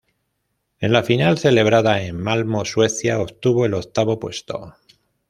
[0.79, 4.73] En la final celebrada en Malmö, Suecia, obtuvo el octavo puesto.